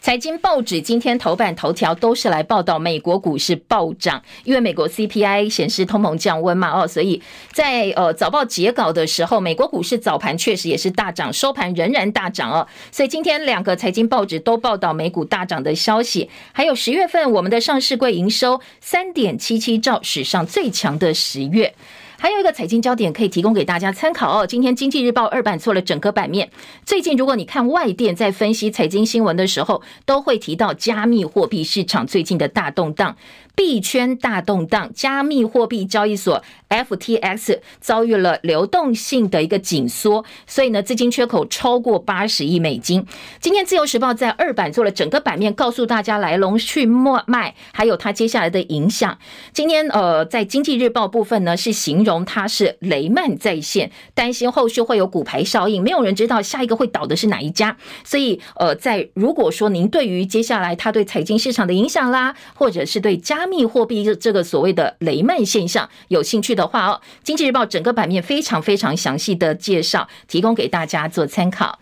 [0.00, 7.20] 财经报纸今天头版头条都是来报道美国股市暴涨，因为美国 CPI 显示通膨降温嘛，哦，所以
[7.52, 12.66] 在呃早报截稿的时候，美国股市早盘确实也是大涨，收盘仍然大涨哦。
[12.92, 21.74] 所以今天两个财经报纸都报道美股大涨的消息，还有十月份我们的上市柜营收三点七七兆，史上最强的十月。
[22.20, 24.44] 还有一个财经焦点可以提供给大家参考哦。
[24.44, 26.50] 今天经济日报二版做了整个版面。
[26.84, 33.16] 最近如果你看外电在分析财经新闻的时候，都会提到加密货币市场最近的大动荡。
[33.58, 43.04] 币圈大动荡，加密货币交易所 FTX 遭遇了流动性的一个紧缩，所以呢，资金缺口超过八十亿美金。
[43.40, 49.18] 今天自由时报在二版做了整个版面，告诉大家来龙去脉，还有它接下来的影响。
[49.52, 57.76] 今天呃，在经济日报部分呢，是形容它是雷曼再现，担心后续会有骨牌效应，没有人知道下一个会倒的是哪一家。
[58.04, 71.78] 所以呃，在如果说您对于接下来它对财经市场的影响啦，或者是对加密货币这个所谓的雷曼现象有兴趣的话哦，《经济日报》整个版面非常非常详细的介绍，提供给大家做参考。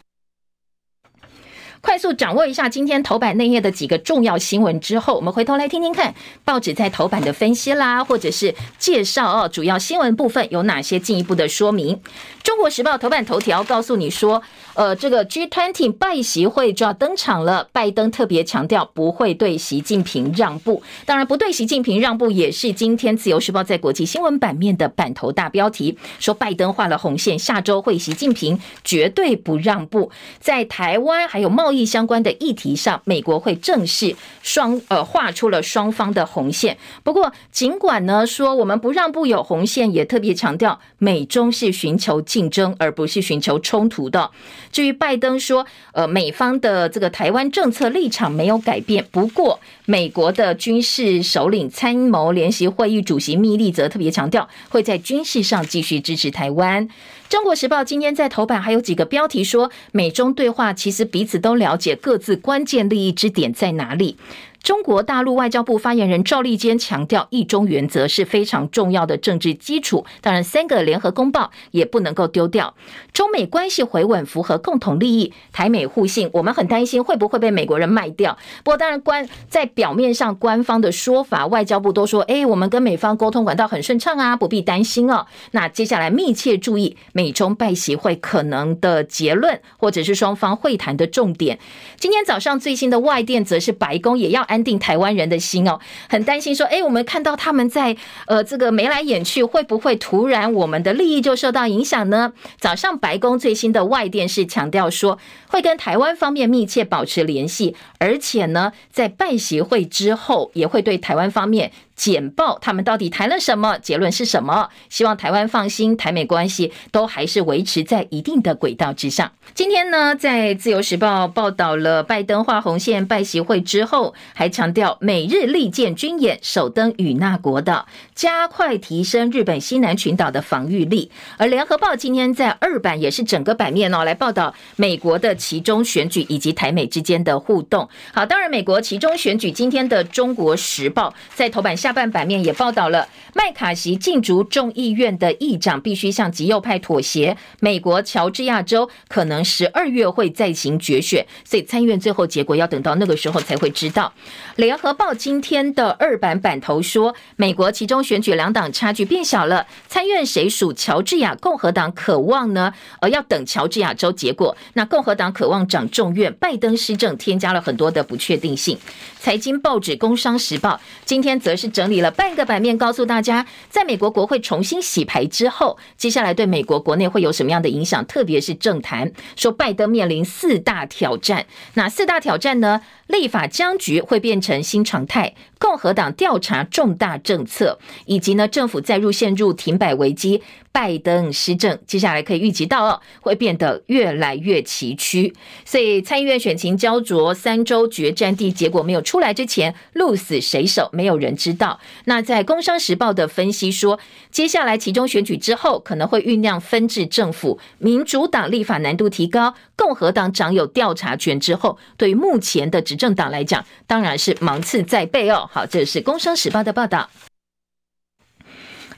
[1.82, 12.00] 快速掌握一下今天头版内页的几个重要新闻之后，我们回头来听听看报纸在头版的分析啦，或者是介绍哦，主要新闻部分有哪些进一步的说明。
[12.42, 14.42] 中国时报头版头条告诉你说，
[14.76, 20.82] 呃，这个 G20 拜习会就要登场了，拜登特别强调不会对习近平让步。
[21.06, 30.10] 当然，不对习近平让步也是今天自由时报在国际新闻版面的版头大标题，说拜登画了红线，下周会习近平绝对不让步。
[30.40, 31.86] 在台湾还有贸易。
[31.86, 36.76] 相关的议题上，美国会正式双呃画出了双方的红线。
[37.02, 44.30] 不过，尽管呢说我们不让步有红线，也特别强调美中是寻求竞争，而不是寻求冲突的。
[44.76, 49.02] 至于拜登说，呃，美方的这个台湾政策立场没有改变。
[49.10, 56.86] 不过，美国的军事首领参谋联席会议主席密利则特别强调，会在军事上继续支持台湾。
[57.30, 64.18] 中国时报今天在头版还有几个标题说，美中对话其实彼此都了解各自关键利益之点在哪里。
[64.66, 70.04] 中国大陆外交部发言人赵立坚强调，一中原则是非常重要的政治基础。
[70.20, 72.74] 当然，三个联合公报也不能够丢掉。
[73.12, 76.28] 中美关系回稳，符合共同利益，台美互信。
[76.32, 78.36] 我们很担心会不会被美国人卖掉。
[78.64, 85.28] 不过，当然官在表面上官方的说法，外交部都说，哎，我们跟美方沟通管道很顺畅啊，不必担心哦。
[85.52, 91.60] 那接下来密切注意美中拜习会可能的结论，或者是双方会谈的重点。
[92.00, 97.94] 今天早上最新的外电则是白宫也要安安定台湾人的心哦，很担心说，哎，我们看到他们在
[98.26, 102.32] 呃这个眉来眼去，会不会突然我们的利益就受到影响呢？
[102.58, 105.18] 早上白宫最新的外电是强调说，
[105.56, 111.72] 会跟台湾方面密切保持联系，而且呢，在拜协会之后，也会对台湾方面。
[111.96, 113.78] 简报他们到底谈了什么？
[113.78, 114.68] 结论是什么？
[114.90, 119.32] 希望台湾放心，台美关系都还是维持在一定的轨道之上。
[119.54, 131.10] 今天呢，在自由时报报道了拜登画红线拜协会之后，还强调美日利剑军演首登与那国岛，加快提升日本西南群岛的防御力。
[131.38, 137.88] 而联合报今天在二版也是整个版面哦，来报道美国的其中选举以及台美之间的互动。
[138.12, 147.36] 好，当然美国其中选举今天的中国时报在头版下半版面也报道了，麦卡锡竞逐众议院的议长必须向极右派妥协。
[147.60, 154.12] 美国乔治亚州可能十二月会再行决选，所以参议院最后结果要等到那个时候才会知道。
[154.56, 161.36] 联合报今天的二版版头说，美国其中选举两党差距变小了，参院谁属乔治亚？
[161.36, 162.72] 共和党渴望呢？
[163.00, 164.56] 而，要等乔治亚州结果。
[164.72, 168.78] 那共和党渴望掌众院，拜登施政添加了很多的不确定性。
[169.18, 170.70] 财经报纸《工商时报》
[171.04, 178.04] 今天则是整理了半个版面，告诉大家，在美国国会重新洗牌之后，接下来对美国国内会有什么样的影响？
[178.06, 181.46] 特别是政坛，说拜登面临四大挑战。
[181.74, 182.80] 哪四大挑战呢？
[183.08, 190.42] 立法僵局会变成新常态，共和党调查重大政策，以及呢政府再入陷入停摆危机。
[190.72, 195.32] 拜登施政接下来可以预计到哦，会变得越来越崎岖。
[195.64, 201.80] 所以参议院选情焦灼，三州决战地结果没有出来之前，鹿死谁手没有人知道。
[202.04, 203.98] 那在《工商时报》的分析说，
[204.30, 215.48] 接下来其中选举之后可能会酝酿分治政府，民主党立法难度提高，共和党掌有调查权之后，对于目前的执政党来讲，当然是芒刺在背哦。
[215.56, 217.08] 好，这是《工商时报》的报道。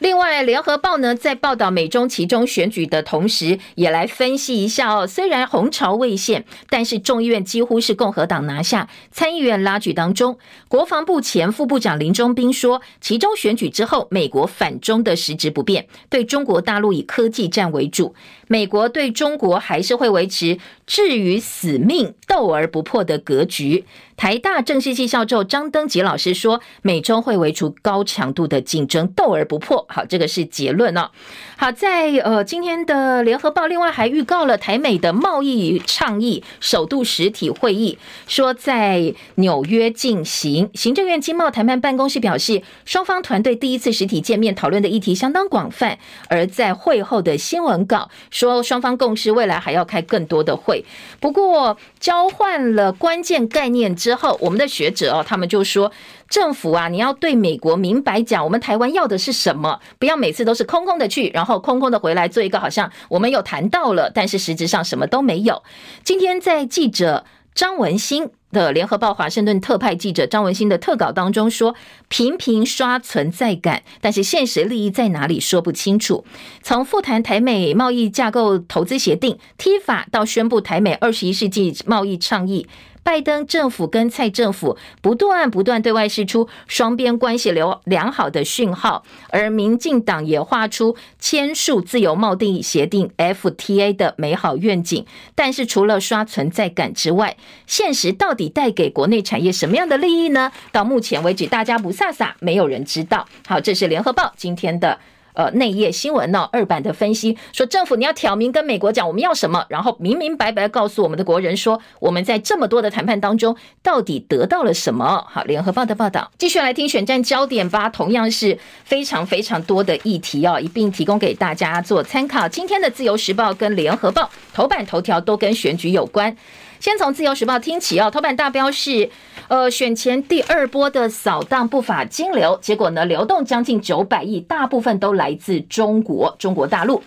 [0.01, 5.07] 另外，联合报呢在报道美中其中选举的同时，也来分析一下哦。
[5.07, 10.39] 虽然红潮未现，但是众议院几乎是共和党拿下，参议院拉锯当中。
[10.69, 18.15] 国防部前副部长林中斌说，其中选举之后，美国反中的实质不变，对中国大陆以科技战为主。
[18.47, 23.85] 美国对中国还是会维持置于死命、斗而不破的格局。
[24.17, 29.87] 台大政治系教授张登吉老师说，美中会维持高强度的竞争，斗而不破。
[29.89, 31.11] 好，这个是结论哦。
[31.57, 40.71] 好，在呃今天的联合报，另外还预告了台美的贸易倡议首度实体会议，说在纽约进行。
[40.75, 45.99] 行政院经贸谈判办公室表示，双方团队第一次实体见面讨论的议题相当广泛。
[46.29, 50.85] 而在会后的新闻稿说，双方共识未来还要开更多的会。
[51.19, 55.91] 不过交换了关键概念之后，我们的学者哦，他们就说。
[56.29, 59.81] 政府啊，你要对美国明白讲，我们台湾要的是什么？
[59.99, 65.63] 不要每次都是空空的去，然后空空的回来，做一个好像我们有谈到了，但是实质上什么都没有。
[66.05, 67.25] 今天在记者
[67.55, 71.75] 张文新的联合报华盛顿特派记者张文新的特稿当中说，
[72.09, 76.25] 频频刷存在感，但是现实利益在哪里说不清楚。
[76.63, 82.69] 从复谈台美贸易架构投资协定 T 法到宣布台美二十一世纪贸易倡议。
[83.09, 95.07] 拜登政府跟蔡政府不断不断对外释出双边关系良良好的讯号，而民进党也画出签署自由贸易协定 FTA 的美好愿景。
[95.35, 100.53] 但是除了刷存在感之外，现实到底带给国内产业什么样的利益呢？
[100.71, 103.27] 到目前为止，大家不飒飒，没有人知道。
[103.47, 104.99] 好，这是联合报今天的。
[105.39, 115.25] 呃，内页新闻呢，二版的分析说，政府你要挑明跟美国讲我们要什么，然后明明白白告诉我们的国人说，我们在这么多的谈判当中到底得到了什么。
[115.31, 122.49] 好，联合报的报道，继续来听选战焦点吧，同样是非常非常多的议题哦，一并提供给大家做参考。
[122.49, 126.37] 今天的自由时报跟联合报头版头条都跟选举有关。
[126.81, 129.11] 先从自由时报听起哦，头版大标是，
[129.49, 137.03] 呃，选前第二波的扫荡不法金流，结果呢，流动将近九百亿，大部分都来自中国，中国大陆。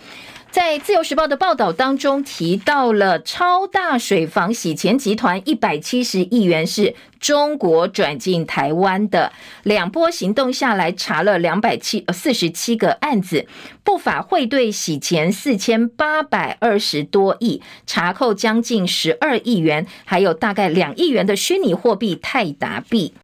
[0.52, 9.32] 在自由时报的报道当中提到了超大水房洗钱集团一百七十亿元是中国转进台湾的，
[9.62, 13.46] 两波行动下来查了两百七四十七个案子，
[13.82, 23.14] 不法汇兑洗钱四千八百二十多亿，查扣将近十二亿元，还有大概两亿元的虚拟货币泰达币。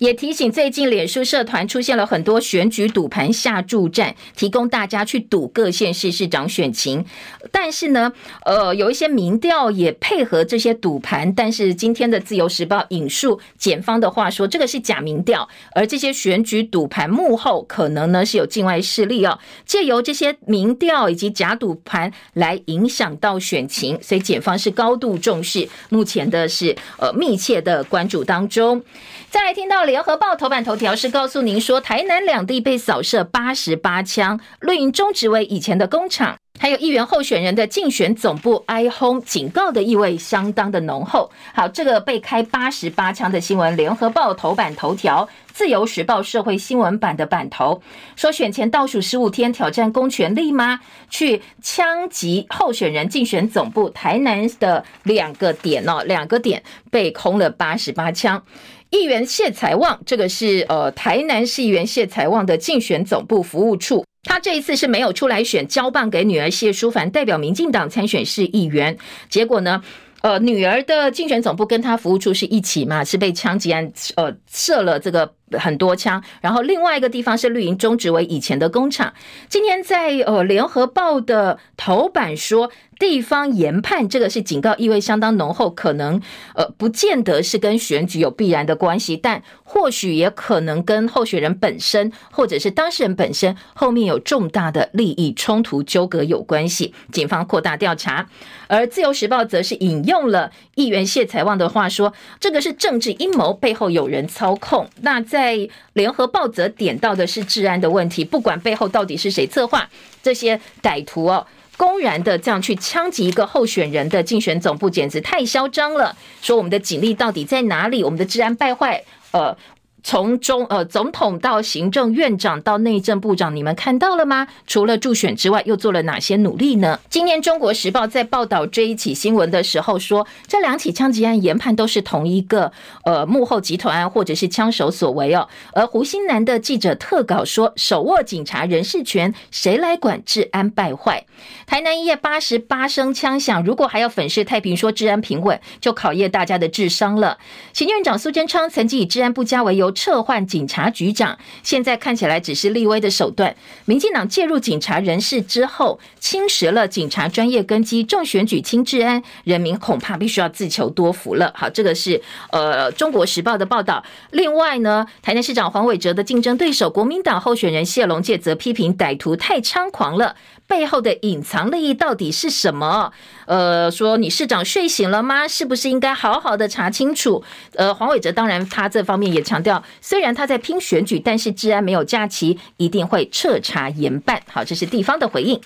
[0.00, 7.04] 也提醒，最近脸书社团出现了很多选举赌盘下注战，提供大家去赌各县市市长选情。
[7.52, 8.10] 但是呢，
[8.46, 11.30] 呃，有一些民调也配合这些赌盘。
[11.34, 28.82] 但是今天的自由时报引述检方的话说，这个是假民调，而这些选举赌盘幕后可能呢是有境外势力哦，借由这些民调以及假赌盘来影响到选情，所以检方是高度重视，目前的是呃密切的关注当中。
[29.28, 41.32] 再来听到联合报头版头条是告诉您说，台南两地被扫射八十八枪，绿营中指为以前的工厂，还有议员候选人的竞选总部挨轰，警告的意味相当的浓厚。
[41.52, 47.82] 好，这个被开八十八枪的新闻，联合报头版头条，自由时报社会新闻版的版头
[48.14, 50.78] 说，选前倒数十五天挑战公权力吗？
[51.08, 56.62] 去枪击候选人竞选总部，台南的两个点哦，两个点
[56.92, 58.44] 被空了八十八枪。
[58.90, 69.82] 议员谢财旺，这个是呃台南市议员谢财旺的竞选总部服务处，他这一次是没有出来选，交棒给女儿谢淑凡代表民进党参选市议员，结果呢，
[70.22, 75.34] 呃女儿的竞选总部跟他服务处是一起嘛，是被枪击案呃射了这个。
[75.58, 79.12] 很多枪，然后另外一个地方是绿营终止为以前的工厂。
[79.48, 86.20] 今天在呃联合报的头版说，地方研判这个是警告意味相当浓厚，可能
[86.54, 96.94] 呃不见得是跟选举有必然的关系，但或许也可能跟候选人本身或者是当事人本身后面有重大的利益冲突纠葛有关系。
[97.10, 98.28] 警方扩大调查，
[98.68, 104.88] 而自由时报则是引用了议员谢财旺的话说，这个是政治阴谋，背后有人操控。
[105.00, 105.56] 那在在
[105.94, 109.88] 联合报则点到的是治安的问题，不管背后到底是谁策划，
[110.22, 111.46] 这些歹徒哦，
[111.78, 116.14] 公然的这样去枪击一个候选人的竞选总部，简直太嚣张了。
[116.42, 118.04] 说我们的警力到底在哪里？
[118.04, 119.56] 我们的治安败坏，呃。
[120.02, 124.48] 从中呃总统到行政院长到内政部长，你们看到了吗？
[124.66, 126.98] 除了助选之外，又做了哪些努力呢？
[127.10, 132.72] 今天《中国时报》在报道这一起新闻的时候说，这两起枪击案研判都是同一个
[133.04, 135.46] 呃幕后集团或者是枪手所为哦。
[135.72, 141.26] 而胡新南的记者特稿说，手握警察人事权，谁来管治安败坏？
[141.66, 147.38] 台南一夜八十八声枪响，如果还要粉饰太平说治安平稳，就考验大家的智商了。
[147.72, 149.89] 行政院长苏贞昌曾经以治安不佳为由。
[149.92, 153.54] 撤换警察局长，现在看起来只是立威的手段。
[153.84, 161.52] 民进党介入警察人事之后，侵蚀了警察专业根基，重选举轻治安，人民恐怕必须要自求多福了。
[161.56, 162.20] 好，这个是
[162.50, 164.04] 呃《中国时报》的报道。
[164.30, 170.36] 另外呢，台南市长黄伟哲的竞争对手国民党候选人谢龙介则批评歹徒太猖狂了。
[170.70, 173.12] 背后的隐藏利益到底是什么？
[173.46, 175.48] 呃，说你市长睡醒了吗？
[175.48, 177.42] 是不是应该好好的查清楚？
[177.74, 184.40] 呃，黄伟哲当然他这方面也强调，虽然他在拼选举，但是治安没有假期，一定会彻查严办。
[184.46, 185.60] 好，这是地方的回应。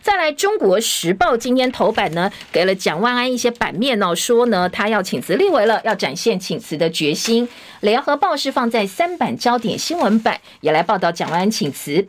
[0.00, 7.46] 再来，《中国时报》今天头版呢，给了蒋万安一些版面哦，说呢他要请辞立委了，要展现请辞的决心。
[7.80, 12.08] 《联合报》是放在三版焦点新闻版，也来报道蒋万安请辞。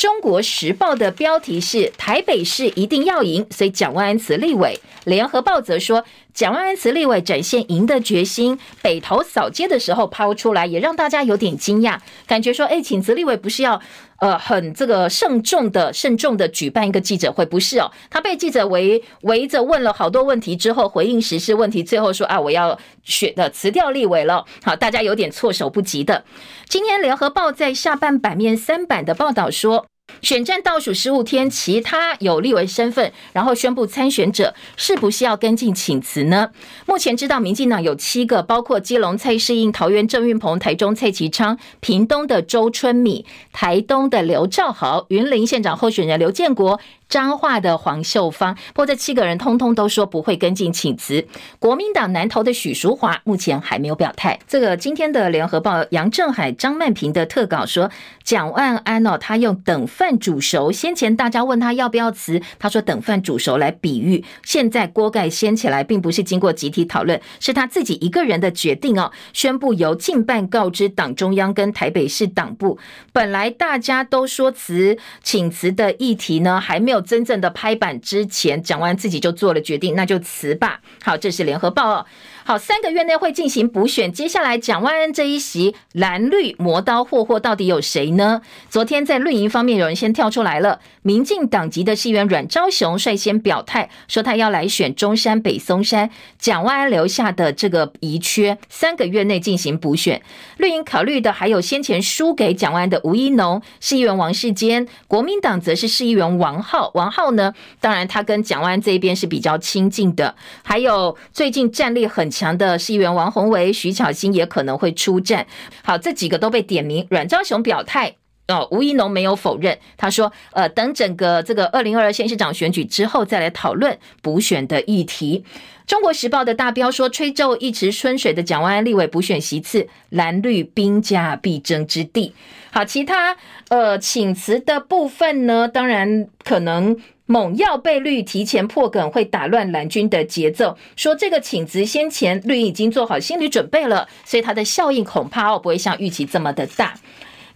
[0.00, 4.80] 中国时报的标题是台北市一定要赢，所以蒋万安辞立委。
[5.04, 8.58] 联合报则说，蒋万安辞立委展现赢的决心。
[8.80, 13.78] 北投扫街的时候抛出来，也让大家有点惊讶，感觉说，哎，请辞立委不是要
[14.20, 17.90] 呃很这个慎重的慎重的举办一个记者会，不是哦？
[18.08, 24.46] 他被记者围围着问了好多问题之后，回应时事问题，最后说啊，我要选的辞掉立委了。
[24.62, 26.24] 好，大家有点措手不及的。
[26.66, 29.89] 今天联合报在下半版面三版的报道说。
[30.22, 36.50] 选战倒数十五天，其他有立委身份，然后宣布参选者，是不是要跟进请辞呢？
[36.86, 46.80] 目前知道，民进党有七个，包括基隆蔡世应、桃园郑运鹏、台中蔡其昌、屏东的周春米、台东的刘兆豪、云林县长候选人刘建国。
[47.10, 51.26] 彰化的黄秀芳，不过这七个人通通都说不会跟进请辞。
[51.58, 54.38] 国民党南投的许淑华目前还没有表态。
[54.46, 57.90] 这个今天的联合报杨正海、张曼平的特稿说，
[58.22, 60.70] 蒋万安哦，他用等饭煮熟。
[60.70, 64.24] 先前大家问他要不要辞，他说等饭煮熟来比喻。
[64.44, 69.10] 现在锅盖掀起来，并不是经过集体讨论，是他自己一个人的决定哦。
[69.32, 72.78] 宣布由近办告知党中央跟台北市党部。
[73.12, 76.99] 本来大家都说辞请辞的议题呢，还没有。
[77.00, 80.80] 真正的拍板之前，讲完自己就做了决定，那就辞吧。
[81.02, 82.06] 好，这是联合报哦。
[82.50, 84.12] 好，三个月内会进行补选。
[84.12, 88.42] 接下来，蒋万安这一席蓝绿磨刀霍霍，到底有谁呢？
[88.68, 90.80] 昨天在绿营方面，有人先跳出来了。
[91.02, 96.10] 民进党籍的市议员阮昭雄率先表态，说他要来选中山北松山。
[96.40, 100.20] 蒋万安留下的这个遗缺，三个月内进行补选。
[100.56, 106.90] 绿营考虑的还有先前输给蒋万安的吴怡农、市议员王世坚，国民党则是市议员王浩。
[106.94, 110.34] 王浩呢，当然他跟蒋万安这一边是比较亲近的。
[110.64, 112.39] 还有最近战力很强。
[112.40, 115.46] 强的市议员王宏维、徐巧芯也可能会出战。
[115.84, 117.06] 好，这几个都被点名。
[117.10, 118.16] 阮昭雄表态
[118.48, 119.78] 哦，吴怡农没有否认。
[119.98, 125.44] 他说：“呃，等整个这个二零二二县市长选举之后再来讨论补选的议题。”
[125.86, 132.32] 中国时报的大标说：“吹皱一池春水的蒋万安立委补选席次，蓝绿兵家必争之地。”
[132.72, 133.36] 好，其他
[133.68, 136.96] 呃请辞的部分呢，当然可能。
[137.30, 140.76] 猛要被绿提前破梗，会打乱蓝军的节奏。
[140.96, 146.94] 说这个请辞先前绿已经做好心理准备了，所以它的效应恐怕哦不会像预期这么的大。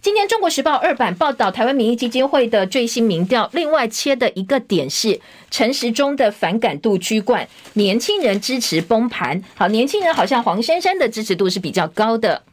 [0.01, 5.19] 今天《中国时报》二版报道台湾民意基金会的最新民调，另外切的一个点是
[5.51, 9.43] 陈时中的反感度居冠，年轻人支持崩盘。
[9.55, 12.43] 好，年轻人好像黄珊珊的支持度是比较高的。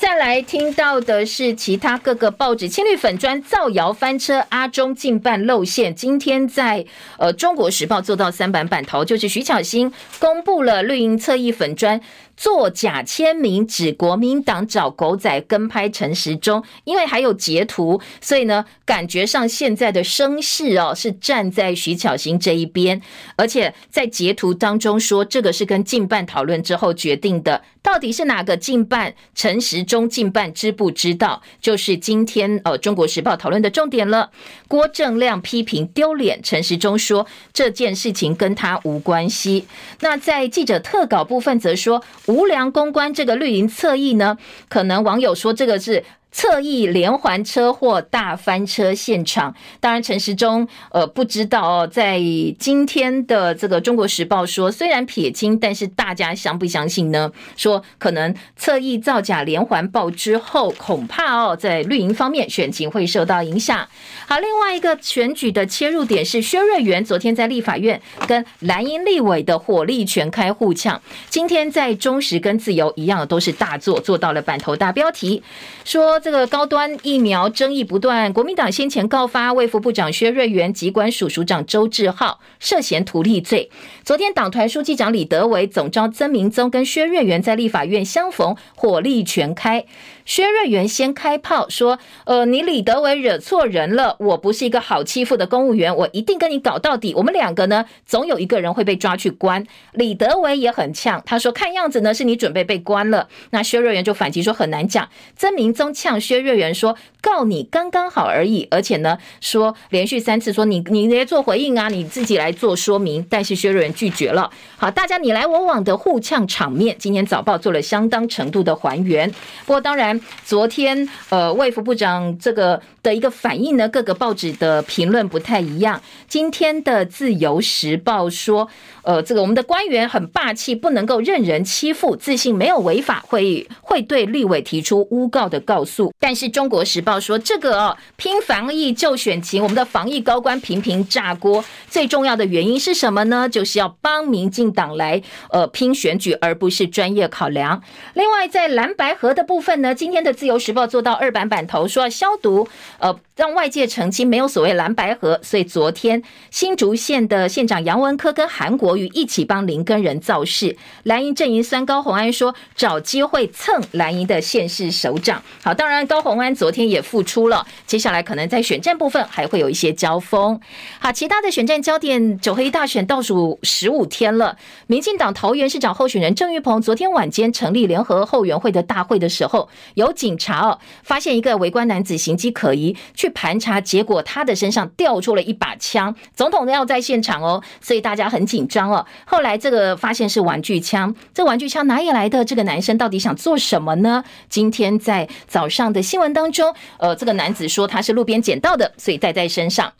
[0.00, 5.94] 再来听到的是其他各个报纸青绿粉砖造谣翻车，阿中竞办露馅。
[5.94, 6.86] 今天在
[7.18, 12.00] 呃《中国时报》做到三版版头，就是徐巧芯公布了绿营侧翼粉砖。
[12.40, 23.02] 作假签名指国民党找狗仔跟拍陈时中，因为还有截图，所以呢，感觉上现在的声势哦是站在徐巧芯这一边，
[23.36, 29.14] 而且在截图当中说这个是跟进办讨论之后决定的，到底是哪个进办？
[29.34, 31.42] 陈时中进办知不知道？
[31.60, 34.30] 就是今天呃《中国时报》讨论的重点了。
[34.66, 39.66] 郭正亮批评丢脸，陈时中说这件事情跟他无关系。
[40.00, 42.02] 那在记者特稿部分则说。
[42.30, 46.04] 无良公关，这个绿营侧翼呢，可能网友说这个是。
[46.32, 52.20] 侧翼连环车祸大翻车现场，当然陈时中呃不知道哦，在
[52.58, 57.32] 今天的这个《中国时报》说，虽然撇清，但是大家相不相信呢？
[57.56, 63.88] 说可能侧翼造假连环爆之后，恐怕哦在绿营方面选情会受到影响。
[64.28, 75.42] 好，另外一个选举的切入点是薛瑞元昨天在立法院跟蓝营立委的火力全开互呛，今天在中时跟自由一样都是大作，做到了版头大标题
[75.84, 76.19] 说。
[76.22, 83.70] 这个高端疫苗争议不断，国民党先前告发卫副部长薛瑞元、疾管署署长周志浩涉嫌图利罪。
[84.04, 89.86] 昨天党团书记长李德维、总召曾明宗跟薛瑞元在立法院相逢，火力全开。
[90.30, 97.12] 薛瑞元先开炮说：“呃，你李德伟惹错人了，我不是一个好欺负的公务员，我一定跟你搞到底。
[97.14, 113.26] 我们两个呢，总有一个人会被抓去关。”李德伟也很呛，他说：“看样子呢，是你准备被关了。”那薛瑞元就反击说：“很难讲。”曾明宗呛薛瑞元说：“告你刚刚好而已。”而且呢，说连续三次说你你来做回应啊，你自己来做说明。
[113.28, 114.48] 但是薛瑞元拒绝了。
[114.76, 119.28] 好，大家你来我往的互呛场面，今天早报做了相当程度的还原。
[119.66, 120.19] 不过当然。
[120.44, 126.00] 昨天，呃，卫福部长这个的一个反应呢，各个报纸的评论不太一样。
[126.28, 128.68] 今天的自由时报说，
[129.02, 136.12] 呃，这个我们的官员很霸气，不能够任人欺负，自信没有违法，会会对立委提出诬告的告诉。
[136.18, 143.48] 但是中国时报说，这个哦，拼防疫就选情，我们的防疫高官频频炸锅，最重要的原因是什么呢？
[143.48, 147.82] 就是要帮民进党来呃拼选举，而不是专业考量。
[148.14, 152.66] 另外，在蓝白合的部分呢，今天的自由时报做到二版版头，说要消毒，
[153.00, 155.40] 呃，让外界澄清没有所谓蓝白合。
[155.42, 165.42] 所以昨天新竹县的县长杨文科跟韩国瑜一起帮林根仁造势，蓝营阵营酸高虹安说找机会蹭蓝营的县市首长。
[165.64, 170.60] 好，当然高虹安昨天也复出了，接下来可能在选战部分还会有一些交锋。
[170.98, 189.06] 好，其他的选战焦点，九合一大选倒数十五天了，民进党桃园市长候选人郑玉鹏昨天晚间成立联合后援会的大会的时候，有警察哦发现一个围观男子行迹可疑，去盘查，结果他的身上掉出了一把枪，总统要在现场哦，所以大家很紧张哦。
[189.24, 192.44] 后来这个发现是玩具枪，这玩具枪哪里来的？
[192.44, 194.24] 这个男生到底想做什么呢？
[194.48, 199.92] 今天在早上的新闻当中，呃，这个男子说他是路边捡到的，所以带在身上。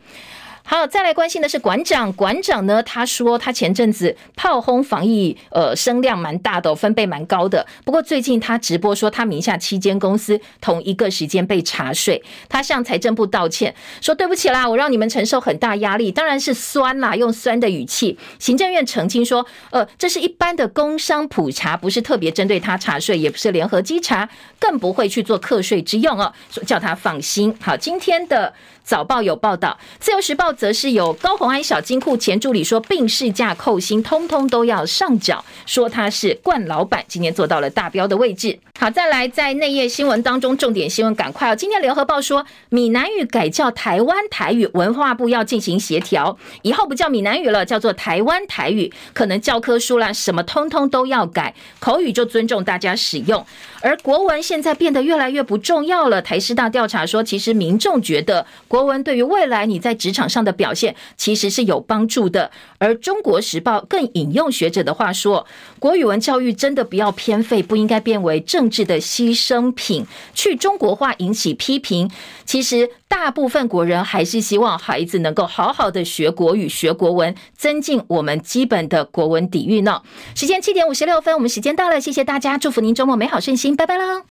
[0.71, 2.12] 好，再来关心的是馆长。
[2.12, 7.66] 馆长呢，他说他前阵子炮轰防疫，呃，声量蛮大的，分贝蛮高的。
[7.85, 18.16] 不过最近他直播说，他名下七间公司同一个时间被查税，他向财政部道歉，说对不起啦，我让你们承受很大压力，当然是酸啦，用酸的语气。
[18.39, 24.29] 行政院澄清说，呃，这是一般的工商普查，不是特别针对他查税，也不是联合稽查，
[24.61, 27.53] 更不会去做课税之用哦，说叫他放心。
[27.61, 28.55] 好，今天的。
[28.83, 38.59] 早报有报道，自由时报则是有高红安小金库前助理说，病事假扣薪通通都要上缴，说他是惯老板，今天做到了大标的位置。
[38.81, 41.55] 好，再来在内页新闻当中，重点新闻赶快哦。
[41.55, 53.45] 今天联合报说，闽南语改叫台湾台语，文化部要进行协调，以后不叫闽南语了，叫做台湾台语，可能教科书啦什么通通都要改，口语就尊重大家使用。
[53.83, 56.22] 而国文现在变得越来越不重要了。
[56.22, 62.51] 台师大调查说，其实民众觉得国文对于未来你在职场上的表现其实是有帮助的。
[62.78, 65.47] 而中国时报更引用学者的话说，
[65.78, 68.41] 国语文教育真的不要偏废，不应该变为
[68.71, 72.11] 制的牺牲品，去中国化引起批评。
[72.47, 80.03] 其实大部分国人还是希望孩子能够好好的学国语、学国文，增进我们基本的国文底蕴呢。
[80.35, 83.75] 时间七点五十六分，我们时间到了，谢谢大家，祝福您周末美好顺心。
[83.75, 84.23] 拜拜喽。